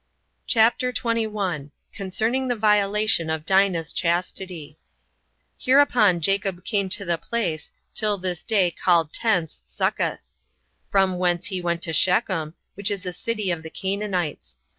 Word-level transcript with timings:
CHAPTER 0.47 0.91
21. 0.91 1.69
Concerning 1.93 2.47
The 2.47 2.55
Violation 2.55 3.29
Of 3.29 3.45
Dina's 3.45 3.93
Chastity. 3.93 4.79
1. 5.57 5.57
Hereupon 5.59 6.21
Jacob 6.21 6.65
came 6.65 6.89
to 6.89 7.05
the 7.05 7.19
place, 7.19 7.71
till 7.93 8.17
this 8.17 8.43
day 8.43 8.71
called 8.71 9.13
Tents 9.13 9.61
[Succoth]; 9.67 10.25
from 10.89 11.19
whence 11.19 11.45
he 11.45 11.61
went 11.61 11.83
to 11.83 11.93
Shechem, 11.93 12.55
which 12.73 12.89
is 12.89 13.05
a 13.05 13.13
city 13.13 13.51
of 13.51 13.61
the 13.61 13.69
Canaanites. 13.69 14.57